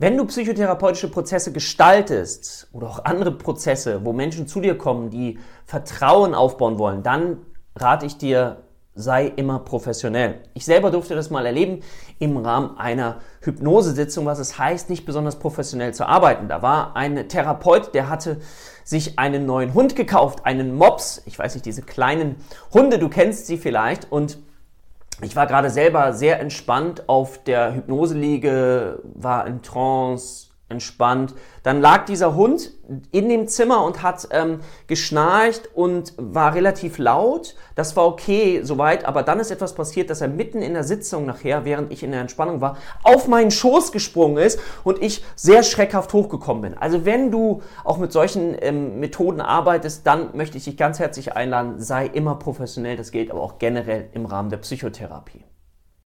[0.00, 5.38] Wenn du psychotherapeutische Prozesse gestaltest oder auch andere Prozesse, wo Menschen zu dir kommen, die
[5.66, 7.44] Vertrauen aufbauen wollen, dann
[7.76, 8.62] rate ich dir,
[8.94, 10.40] sei immer professionell.
[10.54, 11.82] Ich selber durfte das mal erleben
[12.18, 16.48] im Rahmen einer Hypnosesitzung, was es heißt, nicht besonders professionell zu arbeiten.
[16.48, 18.40] Da war ein Therapeut, der hatte
[18.84, 21.20] sich einen neuen Hund gekauft, einen Mops.
[21.26, 22.36] Ich weiß nicht, diese kleinen
[22.72, 24.38] Hunde, du kennst sie vielleicht und
[25.22, 31.34] ich war gerade selber sehr entspannt auf der Hypnoseliege, war in Trance, entspannt.
[31.62, 32.72] Dann lag dieser Hund
[33.12, 37.54] in dem Zimmer und hat ähm, geschnarcht und war relativ laut.
[37.74, 41.26] Das war okay soweit, aber dann ist etwas passiert, dass er mitten in der Sitzung
[41.26, 45.62] nachher, während ich in der Entspannung war, auf meinen Schoß gesprungen ist und ich sehr
[45.62, 46.78] schreckhaft hochgekommen bin.
[46.78, 51.34] Also wenn du auch mit solchen ähm, Methoden arbeitest, dann möchte ich dich ganz herzlich
[51.34, 52.96] einladen, sei immer professionell.
[52.96, 55.44] Das gilt aber auch generell im Rahmen der Psychotherapie.